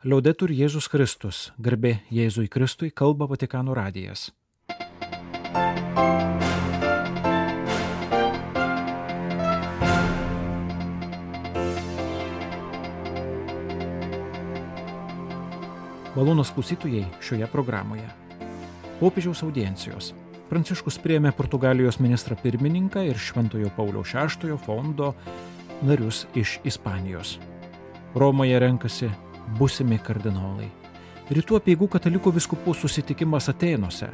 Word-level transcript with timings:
Liaudetur 0.00 0.48
Jėzus 0.48 0.86
Kristus, 0.88 1.38
garbė 1.60 1.98
Jėzui 2.08 2.46
Kristui, 2.48 2.88
kalba 2.88 3.26
Vatikano 3.28 3.74
radijas. 3.76 4.30
Malūnos 16.16 16.48
klausytojai 16.56 17.04
šioje 17.20 17.52
programoje. 17.52 18.08
Popiežiaus 19.04 19.44
audiencijos. 19.44 20.14
Pranciškus 20.48 20.96
priėmė 21.04 21.36
Portugalijos 21.36 22.00
ministrą 22.00 22.40
pirmininką 22.40 23.04
ir 23.04 23.20
Šventojo 23.20 23.68
Pauliaus 23.76 24.16
VI 24.16 24.56
fondo 24.64 25.12
narius 25.84 26.24
iš 26.32 26.56
Ispanijos. 26.64 27.36
Romoje 28.16 28.56
renkasi 28.64 29.12
būsimi 29.58 29.98
kardinolai. 30.02 30.68
Rytų 31.30 31.60
apieigų 31.60 31.86
katalikų 31.92 32.32
viskupų 32.38 32.74
susitikimas 32.74 33.48
Atenuose. 33.52 34.10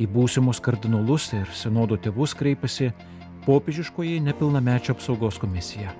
Į 0.00 0.06
būsimus 0.08 0.60
kardinolus 0.64 1.30
ir 1.36 1.48
sinodo 1.56 1.96
tėvus 1.96 2.36
kreipiasi 2.36 2.92
popiežiškoji 3.46 4.20
nepilnamečio 4.28 4.96
apsaugos 4.96 5.40
komisija. 5.40 5.92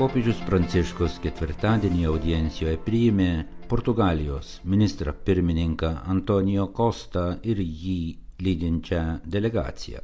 Popiežius 0.00 0.38
Pranciškus 0.46 1.18
ketvirtadienį 1.20 2.06
audiencijoje 2.08 2.78
priėmė 2.86 3.32
Portugalijos 3.68 4.54
ministrą 4.64 5.12
pirmininką 5.26 5.90
Antonijo 6.08 6.70
Kostą 6.72 7.34
ir 7.44 7.60
jį 7.60 7.98
lydinčią 8.42 9.20
delegaciją. 9.24 10.00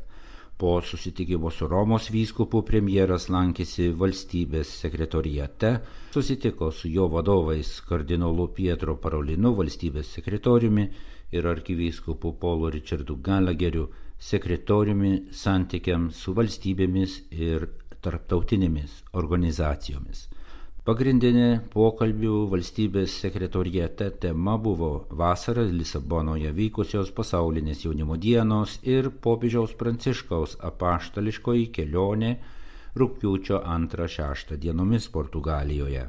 Po 0.56 0.80
susitikimo 0.80 1.50
su 1.50 1.66
Romos 1.68 2.06
vyskupu 2.08 2.62
premjeras 2.64 3.26
lankėsi 3.28 3.90
valstybės 3.92 4.70
sekretorijate, 4.80 5.72
susitiko 6.14 6.70
su 6.72 6.88
jo 6.88 7.10
vadovais 7.12 7.74
kardinolu 7.84 8.48
Pietro 8.56 8.94
Parolinu, 8.96 9.52
valstybės 9.58 10.14
sekretoriumi 10.16 10.86
ir 11.36 11.48
arkivyskupu 11.50 12.32
Polo 12.40 12.70
Richardu 12.72 13.18
Galageriu, 13.20 13.90
sekretoriumi 14.16 15.26
santykiams 15.28 16.24
su 16.24 16.32
valstybėmis 16.32 17.18
ir 17.36 17.68
tarptautinėmis 18.00 19.02
organizacijomis. 19.12 20.24
Pagrindinė 20.86 21.64
pokalbių 21.72 22.44
valstybės 22.52 23.16
sekretorijate 23.24 24.06
tema 24.22 24.52
buvo 24.62 24.90
vasarą 25.18 25.64
Lisabonoje 25.66 26.52
vykusios 26.54 27.08
pasaulinės 27.16 27.80
jaunimo 27.82 28.14
dienos 28.22 28.76
ir 28.86 29.08
popiežiaus 29.24 29.74
pranciškaus 29.80 30.54
apaštališkoji 30.68 31.66
kelionė 31.74 32.30
rūpiučio 33.02 33.58
2-6 33.66 34.54
dienomis 34.62 35.10
Portugalijoje. 35.10 36.06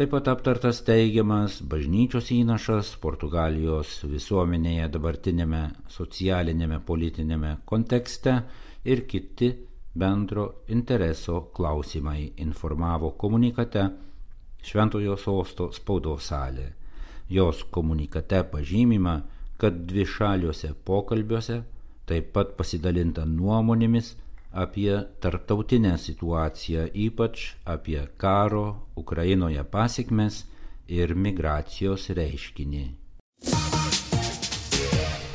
Taip 0.00 0.14
pat 0.16 0.32
aptartas 0.32 0.80
teigiamas 0.88 1.60
bažnyčios 1.60 2.32
įnašas 2.38 2.96
Portugalijos 3.04 3.98
visuomenėje 4.08 4.88
dabartinėme 4.96 5.64
socialinėme 5.92 6.80
politinėme 6.88 7.58
kontekste 7.68 8.40
ir 8.88 9.04
kiti 9.12 9.52
bendro 10.02 10.46
intereso 10.68 11.40
klausimai 11.56 12.32
informavo 12.36 13.10
komunikate 13.10 13.86
Šventojo 14.66 15.14
sosto 15.16 15.70
spaudos 15.72 16.26
salė. 16.30 16.72
Jos 17.30 17.62
komunikate 17.70 18.42
pažymima, 18.50 19.20
kad 19.56 19.78
dvi 19.88 20.04
šaliuose 20.06 20.72
pokalbiuose 20.84 21.60
taip 22.06 22.32
pat 22.34 22.54
pasidalinta 22.58 23.24
nuomonėmis 23.26 24.12
apie 24.64 24.92
tarptautinę 25.20 25.96
situaciją, 25.98 26.86
ypač 27.06 27.48
apie 27.64 28.02
karo 28.16 28.66
Ukrainoje 28.96 29.64
pasiekmes 29.64 30.44
ir 30.88 31.14
migracijos 31.14 32.10
reiškinį. 32.20 32.86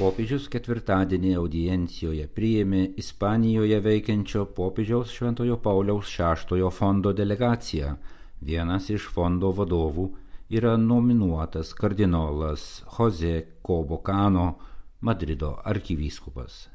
Popiežius 0.01 0.47
ketvirtadienį 0.50 1.35
audiencijoje 1.38 2.23
priėmė 2.34 2.97
Ispanijoje 2.97 3.78
veikiančio 3.85 4.50
popiežiaus 4.57 5.13
Šventojo 5.13 5.62
Pauliaus 5.62 6.09
VI 6.17 6.66
fondo 6.73 7.13
delegaciją. 7.13 8.01
Vienas 8.41 8.90
iš 8.90 9.06
fondo 9.13 9.53
vadovų 9.53 10.09
yra 10.57 10.73
nominuotas 10.78 11.73
kardinolas 11.78 12.81
Jose 12.97 13.61
Kobokano, 13.61 14.57
Madrido 15.01 15.61
arkivyskupas. 15.63 16.69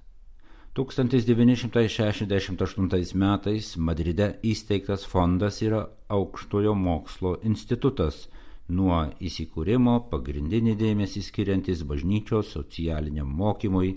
1968 0.78 3.14
metais 3.26 3.76
Madride 3.76 4.38
įsteigtas 4.44 5.02
fondas 5.02 5.62
yra 5.66 5.88
aukštojo 6.06 6.74
mokslo 6.78 7.40
institutas, 7.42 8.28
nuo 8.68 9.02
įsikūrimo 9.22 9.98
pagrindinį 10.10 10.74
dėmesį 10.80 11.22
skiriantis 11.22 11.84
bažnyčios 11.86 12.50
socialiniam 12.56 13.28
mokymui 13.28 13.94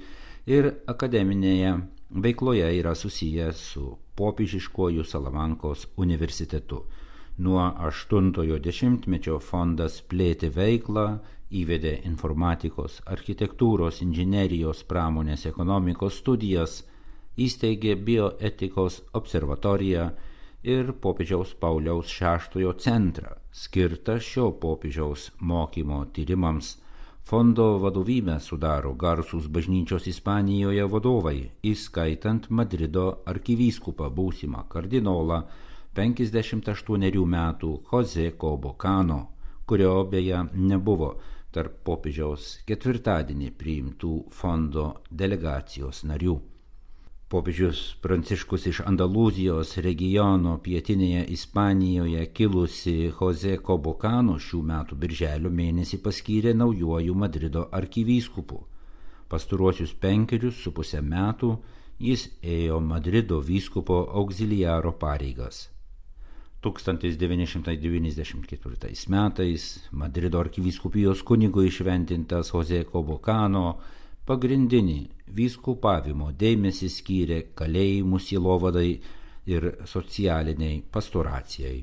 ir 0.50 0.70
akademinėje 0.90 1.74
veikloje 2.10 2.70
yra 2.78 2.94
susijęs 2.96 3.64
su 3.74 3.98
popiežiškuoju 4.20 5.04
Salamankos 5.04 5.88
universitetu. 5.98 6.84
Nuo 7.40 7.62
80-ojo 7.88 8.60
dešimtmečio 8.60 9.40
fondas 9.40 10.02
plėtė 10.12 10.50
veiklą, 10.52 11.06
įvedė 11.50 11.94
informatikos, 12.06 13.00
architektūros, 13.08 14.02
inžinerijos, 14.04 14.84
pramonės, 14.90 15.46
ekonomikos 15.50 16.20
studijas, 16.20 16.82
įsteigė 17.40 17.96
bioetikos 17.96 19.00
observatoriją 19.16 20.10
ir 20.64 20.92
popiežiaus 20.94 21.54
Pauliaus 21.60 22.12
VI 22.12 22.74
centrą, 22.78 23.36
skirtą 23.52 24.20
šio 24.20 24.52
popiežiaus 24.52 25.32
mokymo 25.40 26.06
tyrimams. 26.14 26.78
Fondo 27.24 27.78
vadovybę 27.78 28.40
sudaro 28.42 28.96
garsūs 28.98 29.48
bažnyčios 29.48 30.08
Ispanijoje 30.10 30.86
vadovai, 30.90 31.52
įskaitant 31.62 32.50
Madrido 32.50 33.22
arkivyskupą 33.26 34.10
būsimą 34.10 34.66
kardinolą 34.68 35.44
58 35.94 37.26
metų 37.36 37.72
Jose 37.92 38.32
Kobokano, 38.32 39.20
kurio 39.66 40.04
beje 40.10 40.42
nebuvo 40.54 41.14
tarp 41.54 41.84
popiežiaus 41.86 42.60
ketvirtadienį 42.66 43.52
priimtų 43.58 44.14
fondo 44.34 44.90
delegacijos 45.12 46.04
narių. 46.10 46.49
Popiežius 47.30 47.94
Pranciškus 48.02 48.64
iš 48.72 48.80
Andalūzijos 48.90 49.76
regiono 49.86 50.56
pietinėje 50.66 51.30
Ispanijoje 51.36 52.24
kilusi 52.34 53.14
Jose 53.20 53.52
Kobokano 53.62 54.42
šių 54.42 54.62
metų 54.72 54.98
birželio 55.04 55.52
mėnesį 55.60 56.00
paskyrė 56.08 56.56
naujuoju 56.58 57.14
Madrido 57.14 57.68
arkivyskupu. 57.80 58.58
Pastaruosius 59.30 59.94
penkerius 59.94 60.58
su 60.64 60.74
pusę 60.74 61.02
metų 61.06 61.52
jis 62.02 62.26
ėjo 62.42 62.82
Madrido 62.82 63.38
vyskupo 63.46 64.10
auxiliaro 64.24 64.98
pareigas. 64.98 65.70
1994 66.66 69.06
metais 69.14 69.86
Madrido 69.92 70.42
arkivyskupijos 70.42 71.22
kunigo 71.22 71.62
išventintas 71.62 72.50
Jose 72.58 72.90
Kobokano 72.90 73.78
pagrindinį 74.30 75.00
vyskupavimo 75.34 76.30
dėmesį 76.38 76.90
skyrė 76.94 77.40
kalėjimų 77.58 78.20
silovadai 78.22 78.90
ir 79.50 79.66
socialiniai 79.90 80.84
pastoracijai. 80.94 81.80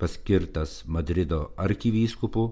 Paskirtas 0.00 0.82
Madrido 0.86 1.50
arkivyskupu 1.56 2.44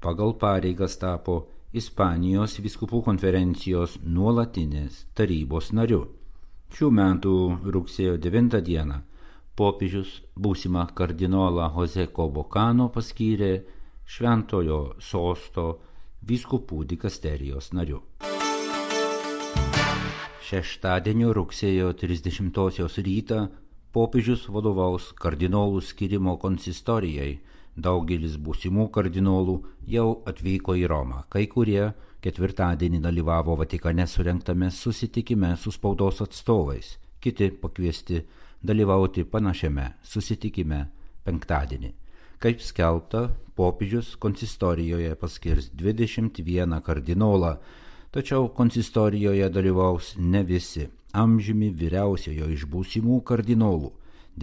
pagal 0.00 0.36
pareigas 0.40 0.96
tapo 1.00 1.36
Ispanijos 1.72 2.56
viskupų 2.64 2.98
konferencijos 3.06 4.00
nuolatinės 4.02 5.04
tarybos 5.14 5.70
nariu. 5.76 6.00
Šių 6.74 6.88
metų 6.96 7.34
rugsėjo 7.76 8.16
9 8.24 8.58
dieną 8.66 8.96
popiežius 9.60 10.16
būsimą 10.34 10.88
kardinolą 10.98 11.68
Jose 11.76 12.08
Kobokano 12.16 12.88
paskyrė 12.94 13.52
Šventojo 14.10 14.80
sosto 14.98 15.68
vyskupų 16.26 16.82
dikasterijos 16.94 17.70
nariu. 17.76 18.02
Šeštadienio 20.50 21.30
rugsėjo 21.36 21.92
30-osios 21.94 22.96
rytą 23.06 23.44
popiežius 23.94 24.48
vadovaus 24.50 25.12
kardinolų 25.22 25.78
skirimo 25.86 26.32
konsistorijai. 26.42 27.36
Daugelis 27.78 28.32
būsimų 28.34 28.88
kardinolų 28.90 29.54
jau 29.92 30.08
atvyko 30.26 30.74
į 30.74 30.88
Romą, 30.90 31.20
kai 31.30 31.44
kurie 31.52 31.92
ketvirtadienį 32.24 32.98
dalyvavo 33.04 33.54
Vatikane 33.60 34.08
surinktame 34.10 34.72
susitikime 34.74 35.52
su 35.54 35.70
spaudos 35.70 36.18
atstovais, 36.24 36.96
kiti 37.22 37.52
pakviesti 37.62 38.24
dalyvauti 38.66 39.22
panašiame 39.30 39.84
susitikime 40.02 40.80
penktadienį. 41.28 41.92
Kaip 42.42 42.64
skelbta, 42.66 43.28
popiežius 43.54 44.16
konsistorijoje 44.18 45.14
paskirs 45.14 45.70
21 45.78 46.82
kardinolą, 46.82 47.54
Tačiau 48.10 48.48
konsistorijoje 48.48 49.48
dalyvaus 49.48 50.14
ne 50.18 50.42
visi. 50.42 50.88
Amžiumi 51.14 51.68
vyriausiojo 51.70 52.48
iš 52.50 52.64
būsimų 52.66 53.20
kardinolų 53.22 53.92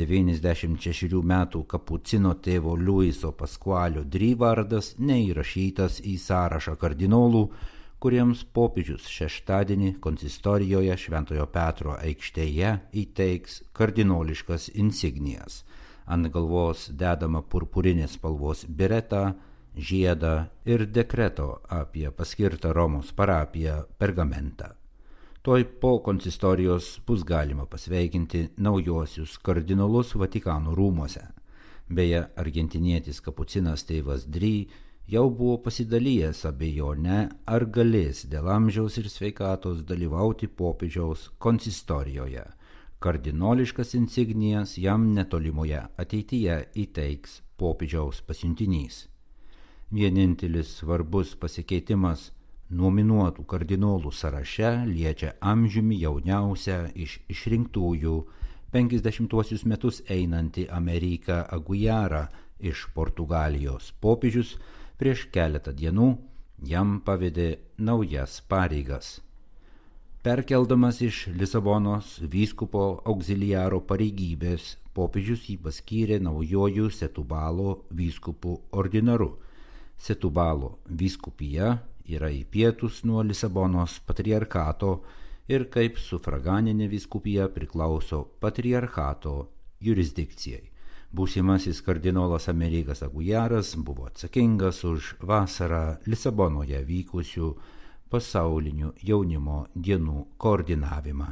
96 0.02 1.19
metų 1.31 1.66
kapucino 1.74 2.31
tėvo 2.46 2.78
Luiso 2.80 3.34
Pasqualio 3.36 4.06
Dry 4.08 4.30
vardas 4.40 4.94
neįrašytas 5.00 6.00
į 6.00 6.16
sąrašą 6.16 6.78
kardinolų, 6.80 7.42
kuriems 8.00 8.46
popiežius 8.56 9.10
šeštadienį 9.12 9.98
konsistorijoje 10.00 10.96
Šventojo 11.04 11.50
Petro 11.52 11.98
aikštėje 11.98 12.72
įteiks 13.04 13.62
kardinoliškas 13.75 14.69
insignijas. 14.75 15.66
Ant 16.08 16.31
galvos 16.31 16.88
dedama 16.96 17.44
purpurinės 17.44 18.16
spalvos 18.16 18.64
bireta, 18.64 19.34
žiedą 19.77 20.47
ir 20.65 20.85
dekreto 20.85 21.62
apie 21.69 22.12
paskirtą 22.12 22.74
Romos 22.74 23.12
parapiją 23.13 23.83
pergamentą. 23.97 24.74
Toj 25.41 25.63
po 25.79 26.00
konsistorijos 26.03 27.00
bus 27.07 27.24
galima 27.24 27.65
pasveikinti 27.65 28.47
naujosius 28.57 29.38
kardinolus 29.38 30.15
Vatikano 30.15 30.74
rūmose. 30.75 31.24
Beje, 31.88 32.25
argentinietis 32.35 33.21
kapucinas 33.24 33.85
tėvas 33.88 34.25
Dry 34.27 34.68
jau 35.07 35.29
buvo 35.29 35.57
pasidalijęs 35.63 36.44
abejonę, 36.50 37.19
ar 37.47 37.65
galės 37.65 38.25
dėl 38.27 38.51
amžiaus 38.51 38.97
ir 39.00 39.07
sveikatos 39.07 39.85
dalyvauti 39.88 40.51
popiežiaus 40.51 41.30
konsistorijoje. 41.39 42.44
Kardinoliškas 43.00 43.94
insignijas 43.95 44.75
jam 44.77 45.13
netolimoje 45.13 45.85
ateityje 45.95 46.63
įteiks 46.75 47.44
popiežiaus 47.56 48.19
pasiuntinys. 48.25 49.06
Vienintelis 49.88 50.74
svarbus 50.81 51.30
pasikeitimas 51.39 52.25
nominuotų 52.75 53.45
kardinolų 53.48 54.10
sąraše 54.12 54.72
liečia 54.89 55.30
amžiumi 55.39 56.01
jauniausią 56.01 56.89
iš 56.92 57.13
išrinktųjų 57.31 58.16
50 58.74 59.63
metus 59.63 60.01
einantį 60.12 60.68
Ameriką 60.80 61.39
Agujarą 61.56 62.25
iš 62.60 62.84
Portugalijos 62.92 63.94
popiežius 64.04 64.57
prieš 65.00 65.30
keletą 65.31 65.72
dienų 65.72 66.10
jam 66.68 67.00
pavedė 67.00 67.48
naujas 67.78 68.42
pareigas. 68.42 69.22
Perkeldamas 70.19 71.00
iš 71.00 71.28
Lisabonos 71.31 72.18
vyskupo 72.19 73.00
auxiliaro 73.07 73.80
pareigybės, 73.80 74.75
popiežius 74.92 75.48
jį 75.48 75.62
paskyrė 75.63 76.19
naujojų 76.19 76.92
Setubalo 76.92 77.86
vyskupų 77.88 78.60
ordinaru. 78.75 79.38
Setubalo 79.97 80.77
vyskupija 80.88 81.77
yra 82.07 82.29
į 82.31 82.44
pietus 82.51 83.03
nuo 83.03 83.23
Lisabonos 83.25 83.99
patriarkato 84.07 84.91
ir 85.51 85.67
kaip 85.73 85.99
sufraganinė 85.99 86.88
viskupija 86.91 87.47
priklauso 87.51 88.23
patriarkato 88.41 89.38
jurisdikcijai. 89.83 90.65
Būsimasis 91.17 91.79
kardinolas 91.85 92.49
Amerikas 92.51 93.01
Agujaras 93.05 93.73
buvo 93.79 94.09
atsakingas 94.09 94.83
už 94.83 95.15
vasarą 95.23 95.97
Lisabonoje 96.05 96.83
vykusių 96.83 97.51
pasaulinių 98.11 98.94
jaunimo 99.07 99.65
dienų 99.75 100.27
koordinavimą. 100.38 101.31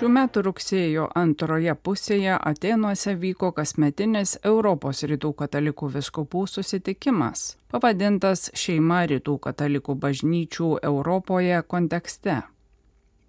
Šių 0.00 0.08
metų 0.08 0.40
rugsėjo 0.46 1.06
antroje 1.20 1.74
pusėje 1.76 2.32
Atenuose 2.32 3.12
vyko 3.20 3.50
kasmetinis 3.52 4.30
Europos 4.48 5.02
rytų 5.04 5.34
katalikų 5.42 5.90
viskupų 5.92 6.46
susitikimas, 6.48 7.42
pavadintas 7.68 8.46
Šeima 8.56 9.02
rytų 9.10 9.34
katalikų 9.44 9.98
bažnyčių 10.00 10.70
Europoje 10.88 11.60
kontekste. 11.68 12.38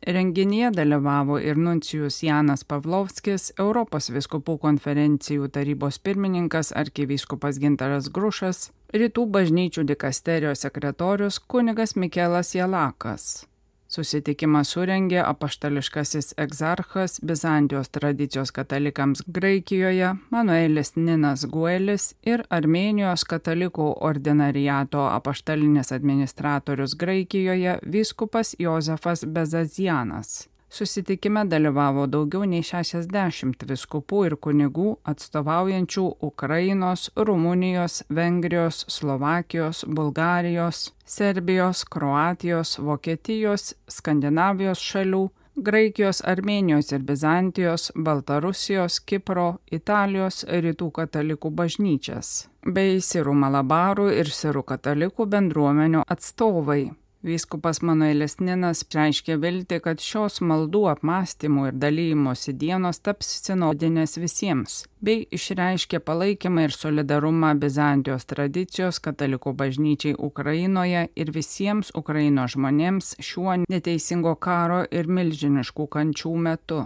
Renginyje 0.08 0.72
dalyvavo 0.80 1.42
ir 1.44 1.60
nuncijus 1.60 2.22
Janas 2.24 2.64
Pavlovskis, 2.64 3.52
Europos 3.60 4.08
viskupų 4.16 4.56
konferencijų 4.64 5.52
tarybos 5.52 6.00
pirmininkas 6.00 6.72
arkivyskupas 6.72 7.60
Gintaras 7.60 8.08
Grušas, 8.08 8.70
rytų 8.96 9.28
bažnyčių 9.28 9.90
dikasterijos 9.92 10.64
sekretorius 10.64 11.44
kunigas 11.44 12.00
Mikelas 12.00 12.56
Jalakas. 12.56 13.51
Susitikimą 13.92 14.62
surengė 14.64 15.18
apaštališkasis 15.20 16.30
egzarchas 16.40 17.18
Bizantijos 17.28 17.90
tradicijos 17.92 18.54
katalikams 18.56 19.24
Graikijoje 19.28 20.14
Manuelis 20.32 20.94
Ninas 20.96 21.44
Guelis 21.52 22.06
ir 22.24 22.46
Armenijos 22.50 23.26
katalikų 23.34 23.90
ordinariato 24.12 25.04
apaštalinis 25.10 25.92
administratorius 25.98 26.96
Graikijoje 27.04 27.82
vyskupas 27.98 28.56
Jozefas 28.64 29.26
Bezazianas. 29.28 30.51
Susitikime 30.72 31.42
dalyvavo 31.52 32.06
daugiau 32.08 32.46
nei 32.48 32.64
60 32.64 33.66
viskupų 33.68 34.22
ir 34.30 34.36
kunigų 34.46 34.94
atstovaujančių 35.12 36.04
Ukrainos, 36.24 37.10
Rumunijos, 37.28 37.98
Vengrijos, 38.08 38.86
Slovakijos, 38.88 39.82
Bulgarijos, 40.00 40.94
Serbijos, 41.04 41.84
Kroatijos, 41.84 42.78
Vokietijos, 42.80 43.74
Skandinavijos 43.98 44.80
šalių, 44.94 45.26
Graikijos, 45.60 46.24
Armenijos 46.24 46.94
ir 46.96 47.04
Bizantijos, 47.04 47.92
Baltarusijos, 47.96 49.02
Kipro, 49.04 49.50
Italijos 49.68 50.46
rytų 50.48 50.88
katalikų 51.02 51.52
bažnyčias, 51.52 52.48
bei 52.64 53.04
Sirų 53.04 53.36
Malabarų 53.44 54.08
ir 54.24 54.32
Sirų 54.32 54.64
katalikų 54.72 55.28
bendruomenių 55.36 56.08
atstovai. 56.08 56.86
Vyskupas 57.22 57.84
Manuelis 57.86 58.40
Ninas 58.42 58.80
reiškė 58.96 59.36
vilti, 59.42 59.78
kad 59.86 60.02
šios 60.02 60.40
maldų 60.42 60.88
apmąstymų 60.90 61.68
ir 61.70 61.76
dalymosi 61.78 62.56
dienos 62.58 62.98
taps 63.06 63.30
sinodinės 63.46 64.18
visiems, 64.18 64.78
bei 65.06 65.28
išreiškė 65.38 66.00
palaikymą 66.08 66.66
ir 66.66 66.74
solidarumą 66.74 67.52
Bizantijos 67.62 68.26
tradicijos 68.26 68.98
katalikų 69.06 69.54
bažnyčiai 69.60 70.16
Ukrainoje 70.18 71.04
ir 71.14 71.34
visiems 71.36 71.94
Ukrainos 72.02 72.56
žmonėms 72.56 73.14
šiuo 73.22 73.60
neteisingo 73.68 74.34
karo 74.42 74.82
ir 74.90 75.06
milžiniškų 75.20 75.88
kančių 75.98 76.34
metu. 76.50 76.82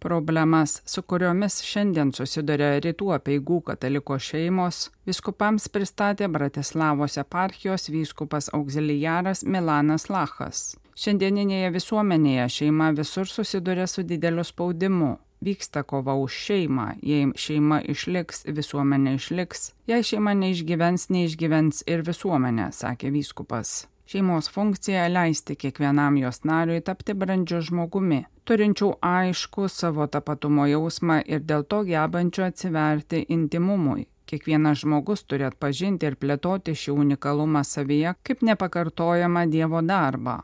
Problemas, 0.00 0.82
su 0.88 1.02
kuriomis 1.04 1.58
šiandien 1.60 2.08
susiduria 2.16 2.78
rytų 2.80 3.10
apieigų 3.18 3.58
kataliko 3.66 4.16
šeimos, 4.16 4.86
viskupams 5.04 5.68
pristatė 5.68 6.28
Bratislavos 6.32 7.18
eparchijos 7.20 7.90
vyskupas 7.92 8.48
auxiliaras 8.56 9.44
Milanas 9.44 10.08
Lachas. 10.08 10.62
Šiandieninėje 10.96 11.68
visuomenėje 11.76 12.48
šeima 12.56 12.88
visur 12.96 13.28
susiduria 13.28 13.84
su 13.86 14.06
dideliu 14.08 14.44
spaudimu. 14.44 15.18
Vyksta 15.44 15.84
kova 15.84 16.16
už 16.20 16.32
šeimą, 16.46 16.88
jei 17.04 17.28
šeima 17.36 17.82
išliks, 17.84 18.46
visuomenė 18.48 19.18
išliks, 19.20 19.70
jei 19.88 20.00
šeima 20.00 20.32
neišgyvens, 20.36 21.10
neišgyvens 21.12 21.84
ir 21.88 22.08
visuomenė, 22.08 22.72
sakė 22.76 23.12
vyskupas. 23.12 23.82
Šeimos 24.10 24.50
funkcija 24.50 25.08
leisti 25.08 25.54
kiekvienam 25.54 26.16
jos 26.16 26.40
nariui 26.44 26.80
tapti 26.82 27.14
brandžiu 27.14 27.60
žmogumi, 27.62 28.16
turinčių 28.48 28.88
aišku 29.06 29.68
savo 29.70 30.06
tapatumo 30.10 30.64
jausmą 30.66 31.20
ir 31.34 31.44
dėl 31.50 31.62
to 31.62 31.84
gebančių 31.86 32.42
atsiverti 32.48 33.20
intimumui. 33.36 34.08
Kiekvienas 34.26 34.82
žmogus 34.82 35.22
turi 35.30 35.46
atpažinti 35.46 36.10
ir 36.10 36.18
plėtoti 36.18 36.74
šį 36.82 36.96
unikalumą 37.04 37.62
savyje 37.62 38.16
kaip 38.26 38.42
nepakartojamą 38.50 39.46
Dievo 39.54 39.84
darbą. 39.92 40.40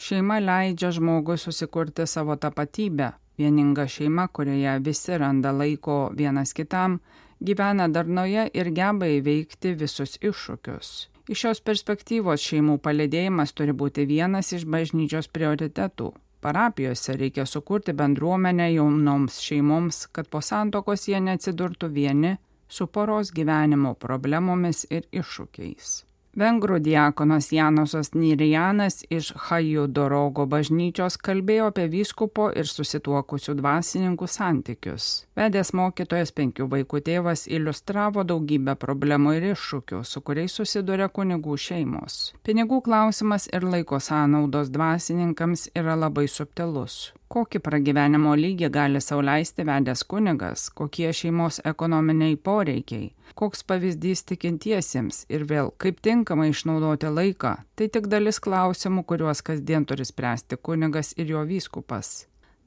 Šeima 0.00 0.40
leidžia 0.40 0.96
žmogui 0.96 1.36
susikurti 1.36 2.08
savo 2.08 2.40
tapatybę. 2.40 3.12
Vieninga 3.36 3.88
šeima, 3.92 4.28
kurioje 4.32 4.78
visi 4.88 5.20
randa 5.20 5.52
laiko 5.52 6.00
vienas 6.16 6.56
kitam, 6.56 7.00
gyvena 7.44 7.92
darnoje 7.92 8.48
ir 8.54 8.72
geba 8.72 9.16
įveikti 9.20 9.76
visus 9.76 10.16
iššūkius. 10.16 11.11
Iš 11.30 11.38
šios 11.38 11.60
perspektyvos 11.62 12.42
šeimų 12.42 12.80
palėdėjimas 12.82 13.54
turi 13.54 13.74
būti 13.78 14.06
vienas 14.10 14.50
iš 14.56 14.66
bažnyčios 14.66 15.28
prioritetų. 15.30 16.10
Parapijose 16.42 17.14
reikia 17.14 17.44
sukurti 17.46 17.94
bendruomenę 17.94 18.72
jaunoms 18.72 19.38
šeimoms, 19.44 20.08
kad 20.10 20.26
po 20.26 20.40
santokos 20.42 21.06
jie 21.06 21.20
neatsidurtų 21.22 21.92
vieni 21.94 22.32
su 22.68 22.88
poros 22.90 23.30
gyvenimo 23.30 23.94
problemomis 23.94 24.82
ir 24.90 25.06
iššūkiais. 25.12 26.00
Vengrų 26.32 26.78
diakonas 26.80 27.50
Janosas 27.52 28.14
Nirijanas 28.16 29.02
iš 29.12 29.34
Hajų 29.36 29.84
Dorogo 29.92 30.46
bažnyčios 30.48 31.18
kalbėjo 31.20 31.66
apie 31.68 31.84
vyskupo 31.92 32.46
ir 32.56 32.70
susituokusių 32.70 33.52
dvasininkų 33.58 34.28
santykius. 34.32 35.26
Vedęs 35.36 35.74
mokytojas 35.76 36.32
penkių 36.32 36.70
vaikų 36.72 37.02
tėvas 37.04 37.44
iliustravo 37.52 38.24
daugybę 38.24 38.78
problemų 38.80 39.36
ir 39.36 39.50
iššūkių, 39.52 40.00
su 40.08 40.24
kuriais 40.24 40.56
susiduria 40.56 41.10
kunigų 41.12 41.58
šeimos. 41.60 42.32
Pinigų 42.48 42.80
klausimas 42.88 43.50
ir 43.52 43.68
laiko 43.68 44.00
sąnaudos 44.00 44.72
dvasininkams 44.72 45.68
yra 45.76 46.00
labai 46.00 46.30
subtilus. 46.32 47.10
Kokį 47.32 47.62
pragyvenimo 47.64 48.34
lygį 48.36 48.68
gali 48.72 49.00
sauliaisti 49.00 49.64
vedęs 49.68 50.04
kunigas, 50.08 50.66
kokie 50.76 51.12
šeimos 51.16 51.62
ekonominiai 51.68 52.36
poreikiai, 52.36 53.12
koks 53.34 53.64
pavyzdys 53.68 54.26
tikintiesiems 54.28 55.22
ir 55.32 55.46
vėl 55.48 55.72
kaip 55.82 56.02
tinkamai 56.04 56.50
išnaudoti 56.52 57.12
laiką, 57.12 57.54
tai 57.76 57.88
tik 57.94 58.10
dalis 58.12 58.42
klausimų, 58.44 59.06
kuriuos 59.08 59.40
kasdien 59.46 59.88
turi 59.88 60.04
spręsti 60.08 60.60
kunigas 60.60 61.14
ir 61.16 61.32
jo 61.32 61.46
vyskupas. 61.48 62.12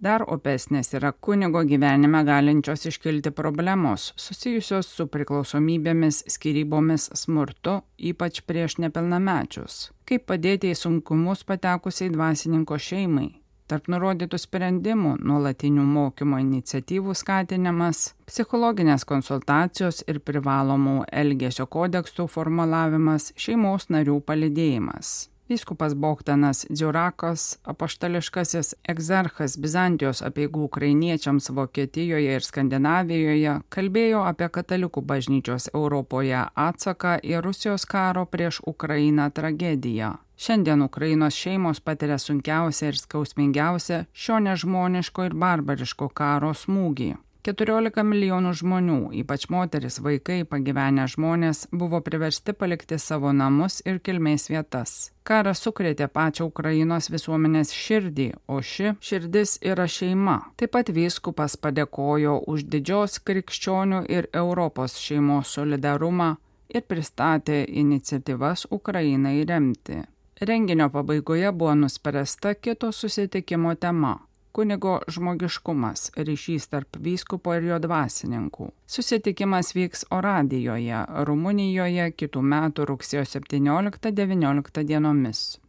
Dar 0.05 0.25
opesnės 0.27 0.91
yra 0.97 1.13
kunigo 1.13 1.61
gyvenime 1.63 2.19
galinčios 2.27 2.83
iškilti 2.89 3.31
problemos 3.31 4.09
susijusios 4.19 4.89
su 4.97 5.05
priklausomybėmis, 5.07 6.25
skyrybomis, 6.35 7.07
smurtu, 7.15 7.77
ypač 8.11 8.41
prieš 8.43 8.75
nepilnamečius. 8.83 9.79
Kaip 10.05 10.27
padėti 10.27 10.73
į 10.73 10.81
sunkumus 10.81 11.47
patekusiai 11.47 12.11
dvasininko 12.11 12.81
šeimai. 12.89 13.31
Tarp 13.65 13.87
nurodytų 13.89 14.37
sprendimų- 14.37 15.15
nuolatinių 15.29 15.83
mokymo 15.89 16.37
iniciatyvų 16.43 17.15
skatinimas, 17.17 18.13
psichologinės 18.29 19.05
konsultacijos 19.09 20.03
ir 20.07 20.19
privalomų 20.21 20.97
elgesio 21.09 21.65
kodeksų 21.65 22.27
formulavimas, 22.29 23.31
šeimos 23.33 23.89
narių 23.89 24.19
palidėjimas. 24.21 25.15
Vyskupas 25.49 25.93
Bogdanas 25.93 26.65
Dziurakas, 26.69 27.59
apaštališkasis 27.63 28.73
egzarchas 28.89 29.53
Bizantijos 29.61 30.23
apieigų 30.25 30.63
ukrainiečiams 30.65 31.51
Vokietijoje 31.53 32.31
ir 32.33 32.41
Skandinavijoje, 32.41 33.59
kalbėjo 33.69 34.23
apie 34.25 34.47
katalikų 34.49 35.03
bažnyčios 35.05 35.69
Europoje 35.73 36.39
atsaką 36.55 37.19
į 37.21 37.43
Rusijos 37.45 37.85
karo 37.85 38.25
prieš 38.25 38.63
Ukrainą 38.65 39.29
tragediją. 39.29 40.15
Šiandien 40.35 40.81
Ukrainos 40.81 41.37
šeimos 41.37 41.79
patiria 41.79 42.17
sunkiausią 42.17 42.89
ir 42.89 42.97
skausmingiausią 43.03 44.01
šio 44.13 44.41
nežmoniško 44.47 45.29
ir 45.29 45.37
barbariško 45.45 46.09
karo 46.09 46.55
smūgį. 46.57 47.11
14 47.45 48.01
milijonų 48.01 48.51
žmonių, 48.57 48.97
ypač 49.21 49.43
moteris, 49.53 49.99
vaikai, 50.01 50.39
pagyvenę 50.49 51.03
žmonės, 51.11 51.67
buvo 51.69 51.99
priversti 52.01 52.55
palikti 52.57 52.97
savo 52.97 53.29
namus 53.37 53.83
ir 53.85 53.99
kilmės 54.01 54.47
vietas. 54.49 54.95
Karas 55.29 55.61
sukrėtė 55.61 56.07
pačią 56.09 56.47
Ukrainos 56.49 57.11
visuomenės 57.13 57.69
širdį, 57.69 58.27
o 58.49 58.57
ši 58.65 58.95
širdis 58.97 59.59
yra 59.61 59.85
šeima. 59.85 60.39
Taip 60.57 60.73
pat 60.73 60.89
vyskupas 60.89 61.53
padėkojo 61.61 62.39
už 62.49 62.65
didžios 62.65 63.21
krikščionių 63.21 64.03
ir 64.09 64.31
Europos 64.33 64.97
šeimos 64.97 65.53
solidarumą 65.53 66.35
ir 66.73 66.85
pristatė 66.89 67.61
iniciatyvas 67.69 68.71
Ukrainai 68.73 69.43
remti. 69.45 70.01
Renginio 70.41 70.89
pabaigoje 70.89 71.53
buvo 71.53 71.77
nuspręsta 71.85 72.57
kito 72.57 72.89
susitikimo 72.91 73.75
tema 73.77 74.17
kunigo 74.55 74.99
žmogiškumas- 75.11 76.11
ryšys 76.27 76.67
tarp 76.71 76.97
vyskupo 77.05 77.53
ir 77.57 77.63
jo 77.63 77.79
dvasininkų. 77.79 78.69
Susitikimas 78.87 79.73
vyks 79.75 80.05
Oradijoje, 80.11 81.05
Rumunijoje 81.27 82.11
kitų 82.15 82.41
metų 82.53 82.85
rugsėjo 82.87 83.25
17-19 83.27 84.83
dienomis. 84.83 85.59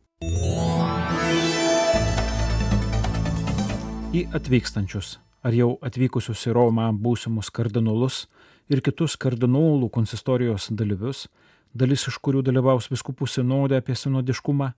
Į 4.14 4.20
atvykstančius 4.38 5.18
ar 5.42 5.54
jau 5.54 5.72
atvykusius 5.82 6.46
į 6.46 6.54
Romą 6.54 6.86
būsimus 6.94 7.50
kardinolus 7.50 8.26
ir 8.70 8.80
kitus 8.86 9.16
kardinolų 9.16 9.90
konsistorijos 9.90 10.68
dalyvius, 10.70 11.26
dalis 11.74 12.06
iš 12.06 12.18
kurių 12.22 12.42
dalyvaus 12.46 12.86
viskupų 12.90 13.26
sinodė 13.26 13.80
apie 13.80 13.94
sinodiškumą, 13.98 14.72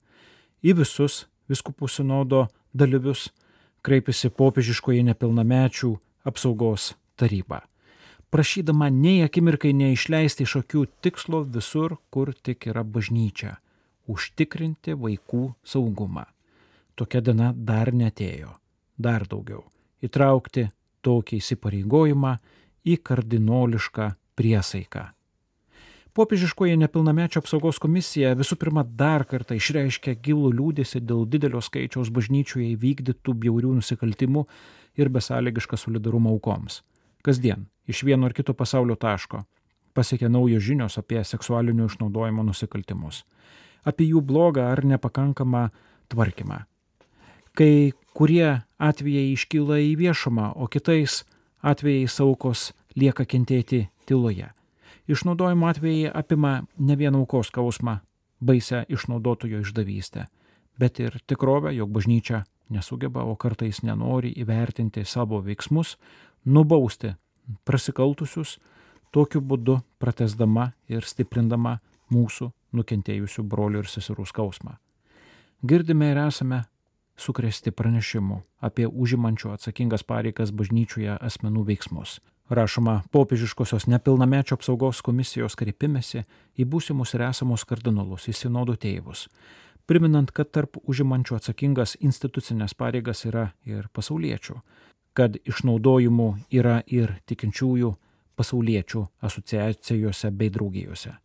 į 0.64 0.74
visus 0.80 1.26
viskupų 1.48 1.88
sinodo 1.88 2.46
dalyvius 2.74 3.28
kreipėsi 3.88 4.28
popiežiškoji 4.28 5.06
nepilnamečių 5.06 5.94
apsaugos 6.28 6.90
taryba, 7.16 7.62
prašydama 8.28 8.90
nei 8.92 9.22
akimirkai 9.24 9.72
neišleisti 9.72 10.44
iš 10.44 10.58
akių 10.60 10.84
tikslo 11.04 11.40
visur, 11.56 11.96
kur 12.12 12.34
tik 12.34 12.68
yra 12.68 12.84
bažnyčia- 12.84 13.56
užtikrinti 14.12 14.92
vaikų 14.92 15.54
saugumą. 15.64 16.26
Tokia 16.96 17.20
diena 17.20 17.52
dar 17.54 17.92
netėjo, 17.92 18.52
dar 18.98 19.24
daugiau- 19.24 19.64
įtraukti 20.06 20.68
tokį 21.02 21.40
įsipareigojimą 21.40 22.38
į 22.84 22.98
kardinolišką 23.02 24.16
priesaiką 24.36 25.17
popiežiškoji 26.18 26.76
nepilnamečio 26.82 27.38
apsaugos 27.38 27.78
komisija 27.78 28.32
visų 28.34 28.56
pirma 28.58 28.82
dar 28.82 29.22
kartą 29.22 29.54
išreiškė 29.54 30.16
gilų 30.24 30.48
liūdėsi 30.56 30.98
dėl 31.06 31.22
didelio 31.30 31.60
skaičiaus 31.62 32.10
bažnyčioje 32.10 32.72
įvykdytų 32.72 33.34
bjaurių 33.44 33.76
nusikaltimų 33.76 34.42
ir 34.98 35.12
besąlygišką 35.14 35.78
solidarumą 35.78 36.32
aukoms. 36.34 36.80
Kasdien 37.22 37.68
iš 37.86 38.02
vieno 38.08 38.26
ar 38.26 38.34
kito 38.34 38.56
pasaulio 38.58 38.98
taško 38.98 39.44
pasiekė 39.94 40.26
naujos 40.26 40.66
žinios 40.66 40.98
apie 40.98 41.22
seksualinio 41.22 41.86
išnaudojimo 41.86 42.42
nusikaltimus, 42.50 43.22
apie 43.86 44.10
jų 44.10 44.24
blogą 44.26 44.66
ar 44.72 44.82
nepakankamą 44.82 45.68
tvarkymą. 46.10 46.64
Kai 47.54 47.94
kurie 48.18 48.64
atvejai 48.78 49.32
iškyla 49.36 49.78
į 49.86 49.94
viešumą, 50.02 50.50
o 50.58 50.66
kitais 50.66 51.22
atvejais 51.62 52.18
aukos 52.26 52.72
lieka 52.98 53.22
kentėti 53.22 53.86
tyloje. 54.06 54.50
Išnaudojimo 55.08 55.66
atvejai 55.66 56.10
apima 56.14 56.62
ne 56.78 56.96
vien 56.96 57.14
aukos 57.16 57.48
skausmą, 57.48 57.98
baisę 58.40 58.84
išnaudotojo 58.88 59.62
išdavystę, 59.64 60.26
bet 60.78 61.00
ir 61.00 61.16
tikrovę, 61.26 61.72
jog 61.74 61.90
bažnyčia 61.90 62.42
nesugeba, 62.68 63.24
o 63.24 63.36
kartais 63.36 63.80
nenori 63.82 64.34
įvertinti 64.36 65.06
savo 65.08 65.40
veiksmus, 65.40 65.96
nubausti 66.44 67.14
prasikaltusius, 67.64 68.58
tokiu 69.10 69.40
būdu 69.40 69.80
pratesdama 69.98 70.72
ir 70.92 71.08
stiprindama 71.08 71.78
mūsų 72.12 72.52
nukentėjusių 72.76 73.48
brolių 73.48 73.84
ir 73.84 73.88
seserų 73.88 74.28
skausmą. 74.28 74.76
Girdime 75.64 76.12
ir 76.12 76.20
esame 76.28 76.66
sukresti 77.16 77.72
pranešimu 77.72 78.42
apie 78.60 78.86
užimančių 78.86 79.56
atsakingas 79.56 80.04
pareigas 80.04 80.52
bažnyčioje 80.52 81.16
asmenų 81.16 81.64
veiksmus 81.72 82.20
rašoma 82.48 83.02
popiežiškosios 83.10 83.86
nepilnamečio 83.86 84.56
apsaugos 84.56 85.02
komisijos 85.04 85.56
kreipimėsi 85.58 86.24
į 86.56 86.64
būsimus 86.64 87.14
ir 87.14 87.26
esamus 87.28 87.64
kardinolus, 87.68 88.28
į 88.28 88.34
sinodų 88.36 88.78
tėvus, 88.80 89.26
priminant, 89.86 90.32
kad 90.32 90.50
tarp 90.52 90.78
užimančių 90.82 91.38
atsakingas 91.38 91.96
institucinės 92.00 92.74
pareigas 92.74 93.24
yra 93.28 93.50
ir 93.68 93.88
pasauliečių, 93.92 94.58
kad 95.12 95.36
išnaudojimų 95.44 96.28
yra 96.54 96.80
ir 96.86 97.18
tikinčiųjų 97.26 97.94
pasauliečių 98.38 99.06
asociacijose 99.20 100.30
bei 100.30 100.52
draugijose. 100.54 101.16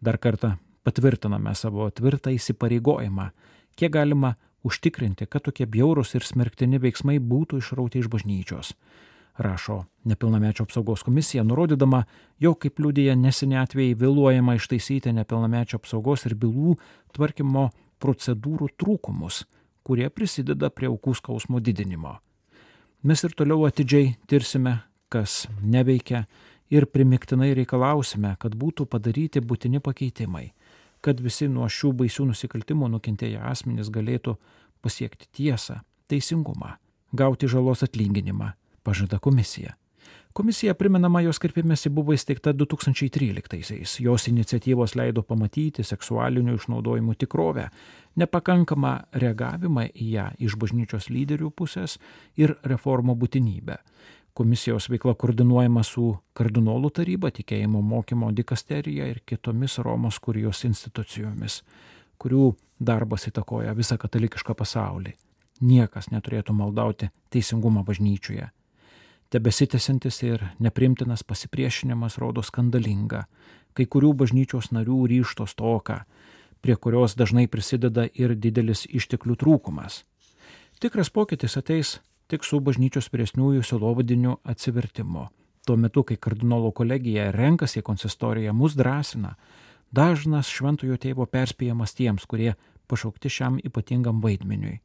Dar 0.00 0.16
kartą 0.18 0.54
patvirtiname 0.86 1.52
savo 1.54 1.90
tvirtą 1.90 2.32
įsipareigojimą, 2.32 3.30
kiek 3.76 3.92
galima 3.92 4.36
užtikrinti, 4.64 5.26
kad 5.26 5.44
tokie 5.44 5.66
bjaurus 5.66 6.14
ir 6.14 6.24
smerktini 6.24 6.80
veiksmai 6.80 7.18
būtų 7.20 7.60
išrauti 7.60 8.00
iš 8.00 8.08
bažnyčios 8.12 8.72
rašo 9.38 9.84
nepilnamečio 10.04 10.64
apsaugos 10.64 11.02
komisija, 11.02 11.44
nurodydama, 11.44 12.04
jog 12.40 12.58
kaip 12.62 12.80
liūdėja 12.80 13.16
neseni 13.18 13.58
atvejai 13.60 13.96
vėluojama 14.00 14.56
ištaisyti 14.56 15.12
nepilnamečio 15.16 15.80
apsaugos 15.80 16.24
ir 16.28 16.36
bylų 16.40 16.76
tvarkymo 17.16 17.68
procedūrų 18.00 18.70
trūkumus, 18.80 19.44
kurie 19.84 20.08
prisideda 20.10 20.70
prie 20.70 20.88
aukų 20.88 21.14
skausmo 21.18 21.60
didinimo. 21.60 22.16
Mes 23.02 23.24
ir 23.24 23.36
toliau 23.36 23.64
atidžiai 23.68 24.14
tirsime, 24.28 24.80
kas 25.08 25.46
neveikia 25.62 26.26
ir 26.70 26.86
primiktinai 26.86 27.52
reikalausime, 27.56 28.36
kad 28.40 28.56
būtų 28.56 28.86
padaryti 28.88 29.40
būtini 29.40 29.80
pakeitimai, 29.84 30.50
kad 31.00 31.20
visi 31.20 31.48
nuo 31.48 31.68
šių 31.68 31.92
baisių 31.96 32.30
nusikaltimų 32.32 32.88
nukentėję 32.96 33.40
asmenys 33.40 33.92
galėtų 33.92 34.36
pasiekti 34.80 35.28
tiesą, 35.32 35.80
teisingumą, 36.08 36.76
gauti 37.12 37.48
žalos 37.48 37.84
atlyginimą 37.84 38.52
pažada 38.82 39.18
komisija. 39.18 39.76
Komisija 40.32 40.76
priminama 40.78 41.24
jos 41.24 41.40
kreipimėsi 41.42 41.90
buvo 41.90 42.14
įsteigta 42.14 42.52
2013-aisiais. 42.54 43.96
Jos 43.98 44.28
iniciatyvos 44.30 44.92
leido 44.94 45.24
pamatyti 45.26 45.82
seksualinių 45.82 46.54
išnaudojimų 46.54 47.16
tikrovę, 47.18 47.64
nepakankamą 48.22 48.92
reagavimą 49.24 49.88
į 49.90 50.06
ją 50.12 50.26
iš 50.38 50.54
bažnyčios 50.62 51.08
lyderių 51.10 51.50
pusės 51.50 51.96
ir 52.38 52.54
reformų 52.62 53.16
būtinybę. 53.18 53.80
Komisijos 54.38 54.86
veikla 54.92 55.16
koordinuojama 55.18 55.82
su 55.82 56.12
kardinolų 56.38 56.92
taryba, 57.00 57.32
tikėjimo 57.34 57.82
mokymo 57.82 58.30
dikasterija 58.30 59.10
ir 59.10 59.24
kitomis 59.26 59.80
Romos 59.82 60.20
kurijos 60.22 60.62
institucijomis, 60.70 61.58
kurių 62.22 62.52
darbas 62.78 63.26
įtakoja 63.26 63.74
visą 63.74 63.98
katalikišką 63.98 64.54
pasaulį. 64.54 65.16
Niekas 65.66 66.12
neturėtų 66.14 66.54
maldauti 66.54 67.10
teisingumo 67.34 67.82
bažnyčioje 67.84 68.52
Tebesitęsiantis 69.30 70.22
ir 70.26 70.42
neprimtinas 70.58 71.22
pasipriešinimas 71.22 72.18
rodo 72.18 72.42
skandalingą 72.42 73.24
kai 73.74 73.86
kurių 73.86 74.12
bažnyčios 74.22 74.70
narių 74.74 74.98
ryšto 75.10 75.46
stoką, 75.48 76.02
prie 76.60 76.76
kurios 76.76 77.16
dažnai 77.16 77.46
prisideda 77.48 78.06
ir 78.14 78.34
didelis 78.34 78.86
išteklių 78.86 79.36
trūkumas. 79.40 80.04
Tikras 80.80 81.10
pokytis 81.10 81.56
ateis 81.60 81.98
tik 82.30 82.44
su 82.46 82.60
bažnyčios 82.60 83.10
vyresniųjų 83.12 83.62
silovadiniu 83.66 84.38
atsivertimu. 84.44 85.28
Tuo 85.66 85.76
metu, 85.76 86.04
kai 86.04 86.16
kardinolo 86.16 86.70
kolegija 86.72 87.30
renkasi 87.34 87.80
į 87.80 87.86
konsistoriją, 87.86 88.54
mus 88.56 88.76
drąsina, 88.78 89.34
dažnas 89.92 90.48
šventojo 90.48 90.96
tėvo 90.96 91.26
perspėjimas 91.28 91.94
tiems, 91.98 92.24
kurie 92.26 92.54
pašaukti 92.88 93.30
šiam 93.30 93.58
ypatingam 93.60 94.22
vaidmeniui. 94.24 94.80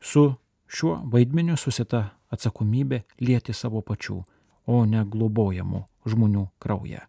Su 0.00 0.32
šiuo 0.72 0.98
vaidmeniu 1.12 1.56
susita 1.60 2.04
atsakomybė 2.32 3.02
lieti 3.20 3.52
savo 3.52 3.82
pačių, 3.84 4.18
o 4.66 4.84
ne 4.88 5.04
globojamų 5.04 5.84
žmonių 6.08 6.46
kraują. 6.62 7.02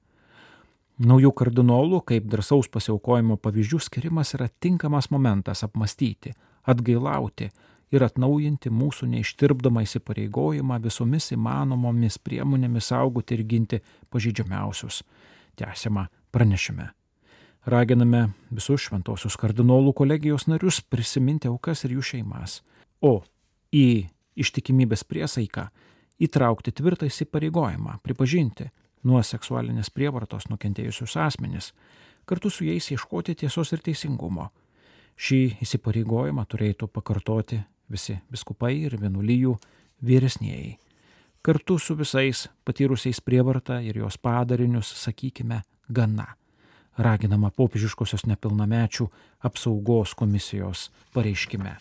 Naujų 1.04 1.32
kardinolų 1.34 2.04
kaip 2.06 2.26
drąsaus 2.30 2.70
pasiaukojimo 2.70 3.40
pavyzdžių 3.42 3.80
skirimas 3.82 4.36
yra 4.38 4.50
tinkamas 4.62 5.10
momentas 5.10 5.64
apmastyti, 5.66 6.34
atgailauti, 6.70 7.50
ir 7.94 8.04
atnaujinti 8.06 8.72
mūsų 8.74 9.08
neištirpdomą 9.12 9.84
įsipareigojimą 9.86 10.80
visomis 10.84 11.30
įmanomomis 11.36 12.18
priemonėmis 12.26 12.90
saugoti 12.90 13.38
ir 13.38 13.46
ginti 13.50 13.80
pažydžiamiausius. 14.14 15.04
Tęsiama 15.60 16.08
pranešime. 16.34 16.90
Raginame 17.70 18.26
visus 18.52 18.88
šventosius 18.88 19.38
kardinolų 19.40 19.94
kolegijos 19.96 20.50
narius 20.50 20.82
prisiminti 20.82 21.48
aukas 21.52 21.86
ir 21.86 21.96
jų 21.96 22.08
šeimas, 22.10 22.60
o 23.00 23.22
į 23.74 24.08
ištikimybės 24.40 25.04
priesaiką 25.10 25.68
įtraukti 26.24 26.72
tvirtą 26.72 27.10
įsipareigojimą, 27.10 28.00
pripažinti 28.04 28.70
nuo 29.04 29.22
seksualinės 29.26 29.92
prievartos 29.94 30.48
nukentėjusius 30.52 31.18
asmenis, 31.20 31.72
kartu 32.26 32.50
su 32.50 32.68
jais 32.68 32.92
ieškoti 32.94 33.36
tiesos 33.44 33.74
ir 33.74 33.84
teisingumo. 33.84 34.50
Šį 35.20 35.60
įsipareigojimą 35.62 36.46
turėtų 36.50 36.88
pakartoti 36.90 37.60
visi 37.92 38.18
biskupai 38.32 38.74
ir 38.88 38.98
vienuolijų 39.02 39.58
vyresnėjai. 40.02 40.78
Kartu 41.44 41.78
su 41.80 41.98
visais 42.00 42.48
patyrusiais 42.64 43.20
prievartą 43.22 43.82
ir 43.84 44.00
jos 44.00 44.18
padarinius 44.18 44.94
sakykime 45.04 45.62
gana. 45.90 46.30
Raginama 46.98 47.50
popiežiškosios 47.52 48.28
nepilnamečių 48.30 49.10
apsaugos 49.44 50.14
komisijos 50.16 50.92
pareiškime. 51.14 51.76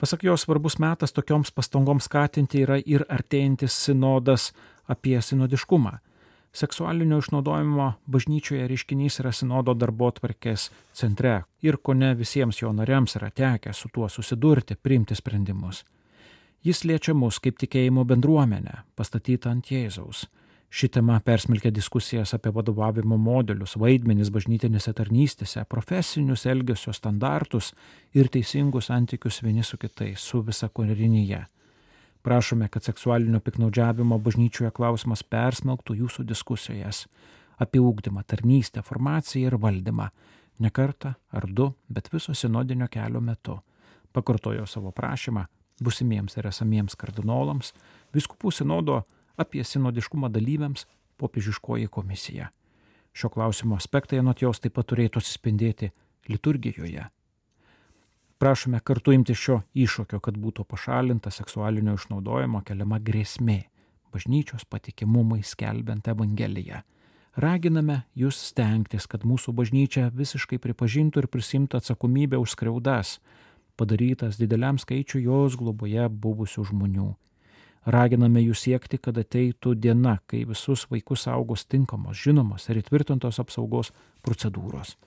Pasak 0.00 0.24
jos 0.24 0.46
svarbus 0.46 0.78
metas 0.80 1.12
tokioms 1.12 1.52
pastangoms 1.52 2.06
skatinti 2.08 2.64
yra 2.64 2.78
ir 2.80 3.04
artėjantis 3.08 3.76
sinodas 3.84 4.52
apie 4.88 5.20
sinodiškumą 5.20 5.98
seksualinio 6.52 7.18
išnaudojimo 7.18 7.92
bažnyčioje 8.06 8.66
reiškinys 8.68 9.20
yra 9.22 9.32
sinodo 9.32 9.74
darbo 9.74 10.10
tvarkės 10.10 10.68
centre 10.92 11.36
ir 11.62 11.78
ko 11.82 11.94
ne 11.94 12.14
visiems 12.18 12.62
jo 12.62 12.72
nariams 12.74 13.16
yra 13.20 13.30
tekę 13.30 13.72
su 13.72 13.88
tuo 13.94 14.08
susidurti, 14.08 14.74
priimti 14.74 15.14
sprendimus. 15.14 15.84
Jis 16.64 16.84
liečia 16.84 17.14
mus 17.14 17.38
kaip 17.40 17.58
tikėjimo 17.58 18.04
bendruomenę, 18.04 18.82
pastatytą 18.96 19.50
ant 19.54 19.70
Jėzaus. 19.70 20.26
Ši 20.70 20.88
tema 20.88 21.20
persmelkia 21.20 21.70
diskusijas 21.74 22.34
apie 22.34 22.52
vadovavimo 22.54 23.16
modelius, 23.18 23.72
vaidmenis 23.74 24.28
bažnytinėse 24.30 24.92
tarnystėse, 24.94 25.64
profesinius 25.66 26.46
elgesio 26.46 26.94
standartus 26.94 27.72
ir 28.14 28.30
teisingus 28.30 28.86
santykius 28.86 29.42
vieni 29.42 29.66
su 29.66 29.80
kitais, 29.82 30.22
su 30.22 30.44
visa 30.46 30.68
kūrinyje. 30.70 31.42
Prašome, 32.22 32.68
kad 32.68 32.86
seksualinio 32.86 33.40
piknaudžiavimo 33.42 34.18
bažnyčioje 34.22 34.70
klausimas 34.76 35.24
persmelktų 35.26 35.96
jūsų 36.04 36.28
diskusijas 36.30 37.06
apie 37.58 37.82
ūkdymą, 37.82 38.22
tarnystę, 38.22 38.86
formaciją 38.86 39.50
ir 39.50 39.58
valdymą. 39.58 40.10
Ne 40.60 40.70
kartą 40.70 41.16
ar 41.32 41.50
du, 41.50 41.72
bet 41.88 42.12
viso 42.12 42.34
sinodinio 42.34 42.86
kelio 42.92 43.20
metu. 43.20 43.58
Pakartojo 44.12 44.66
savo 44.70 44.92
prašymą 44.94 45.48
busimiems 45.82 46.36
ir 46.36 46.46
esamiems 46.46 46.94
kardinolams, 47.00 47.72
viskupų 48.14 48.52
sinodo 48.52 49.02
apie 49.40 49.64
sinodiškumą 49.64 50.28
dalyviams 50.32 50.86
popiežiškoji 51.20 51.88
komisija. 51.88 52.50
Šio 53.12 53.32
klausimo 53.32 53.76
aspektai 53.80 54.20
anot 54.20 54.42
jos 54.42 54.60
taip 54.60 54.76
pat 54.78 54.92
turėtų 54.92 55.22
atsispindėti 55.22 55.90
liturgijoje 56.28 57.08
Prašome 58.40 58.78
kartu 58.80 59.12
imti 59.12 59.34
šio 59.36 59.58
iššūkio, 59.76 60.16
kad 60.24 60.36
būtų 60.40 60.64
pašalinta 60.64 61.28
seksualinio 61.28 61.92
išnaudojimo 61.98 62.62
keliama 62.64 62.96
grėsmė 63.04 63.58
bažnyčios 64.14 64.64
patikimumui 64.64 65.42
skelbiant 65.44 66.08
Evangeliją. 66.08 66.80
Raginame 67.36 67.98
jūs 68.16 68.38
stengtis, 68.48 69.04
kad 69.04 69.26
mūsų 69.28 69.52
bažnyčia 69.58 70.06
visiškai 70.16 70.56
pripažintų 70.56 71.20
ir 71.20 71.28
prisimtų 71.28 71.82
atsakomybę 71.82 72.40
už 72.40 72.56
skriaudas, 72.56 73.18
padarytas 73.76 74.40
dideliam 74.40 74.80
skaičiu 74.80 75.20
jos 75.20 75.60
globoje 75.60 76.08
buvusių 76.08 76.64
žmonių. 76.72 77.10
Raginame 77.86 78.42
jūs 78.44 78.66
siekti, 78.66 78.98
kad 79.00 79.16
ateitų 79.16 79.72
diena, 79.74 80.18
kai 80.28 80.44
visus 80.44 80.84
vaikus 80.90 81.24
saugos 81.24 81.64
tinkamos, 81.64 82.18
žinomos 82.20 82.68
ir 82.68 82.82
įtvirtintos 82.82 83.40
apsaugos 83.40 83.94
procedūros. 84.22 84.98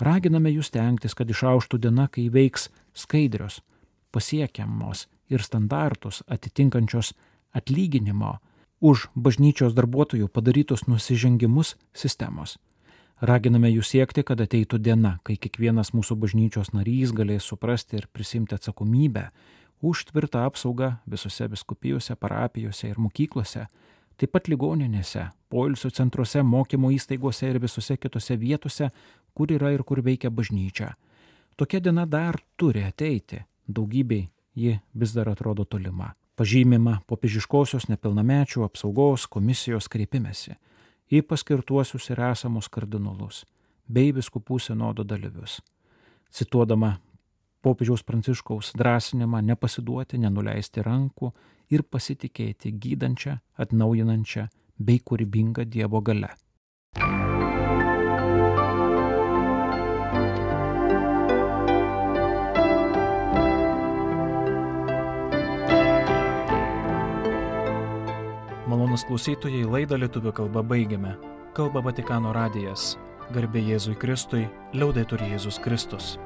Raginame 0.00 0.52
jūs 0.52 0.70
tenktis, 0.72 1.16
kad 1.16 1.30
išauštų 1.30 1.80
diena, 1.80 2.08
kai 2.12 2.28
veiks 2.32 2.68
skaidrios, 2.92 3.60
pasiekiamos 4.12 5.06
ir 5.32 5.42
standartus 5.44 6.22
atitinkančios 6.28 7.14
atlyginimo 7.56 8.38
už 8.80 9.08
bažnyčios 9.14 9.76
darbuotojų 9.76 10.28
padarytus 10.28 10.86
nusižengimus 10.88 11.76
sistemos. 11.92 12.58
Raginame 13.20 13.68
jūs 13.68 13.92
siekti, 13.92 14.24
kad 14.24 14.40
ateitų 14.40 14.78
diena, 14.80 15.18
kai 15.24 15.36
kiekvienas 15.36 15.92
mūsų 15.92 16.16
bažnyčios 16.20 16.72
narys 16.72 17.12
galės 17.12 17.48
suprasti 17.48 18.00
ir 18.00 18.08
prisimti 18.08 18.56
atsakomybę 18.56 19.26
už 19.82 20.04
tvirtą 20.10 20.44
apsaugą 20.46 20.92
visose 21.06 21.48
biskupijose, 21.48 22.16
parapijose 22.16 22.88
ir 22.88 22.98
mokyklose, 22.98 23.66
taip 24.20 24.32
pat 24.32 24.48
ligoninėse, 24.52 25.30
poilsio 25.48 25.90
centruose, 25.90 26.42
mokymo 26.42 26.90
įstaigose 26.92 27.48
ir 27.48 27.60
visose 27.62 27.96
kitose 27.96 28.36
vietose, 28.36 28.90
kur 29.34 29.52
yra 29.52 29.72
ir 29.72 29.84
kur 29.84 30.02
veikia 30.04 30.30
bažnyčia. 30.30 30.94
Tokia 31.56 31.80
diena 31.80 32.06
dar 32.06 32.38
turi 32.56 32.84
ateiti, 32.84 33.40
daugybei 33.68 34.28
ji 34.54 34.78
vis 34.94 35.12
dar 35.16 35.28
atrodo 35.28 35.64
tolima. 35.64 36.14
Pažymima 36.36 37.00
popiežiškosios 37.08 37.88
nepilnamečių 37.90 38.64
apsaugos 38.64 39.26
komisijos 39.28 39.90
kreipimėsi 39.92 40.56
į 41.10 41.20
paskirtuosius 41.26 42.06
ir 42.12 42.22
esamus 42.30 42.70
kardinolus 42.72 43.44
bei 43.90 44.12
viskupų 44.14 44.60
sinodo 44.62 45.04
dalyvius. 45.04 45.58
Cituodama 46.30 46.94
popiežiaus 47.62 48.02
pranciškaus 48.02 48.72
drąsinimą 48.78 49.40
nepasiduoti, 49.52 50.18
nenuleisti 50.18 50.84
rankų 50.84 51.32
ir 51.70 51.84
pasitikėti 51.84 52.72
gydančią, 52.72 53.38
atnaujinančią 53.62 54.46
bei 54.78 55.00
kūrybingą 55.04 55.66
Dievo 55.68 56.00
gale. 56.00 56.32
Malonus 68.70 69.02
klausytojai 69.08 69.66
laidą 69.66 69.98
lietuvių 69.98 70.32
kalbą 70.32 70.62
baigiame. 70.62 71.16
Kalba 71.54 71.82
Vatikano 71.82 72.32
radijas. 72.32 72.94
Garbė 73.34 73.62
Jėzui 73.66 73.96
Kristui, 73.98 74.46
liaudai 74.74 75.04
turi 75.10 75.32
Jėzus 75.34 75.58
Kristus. 75.62 76.16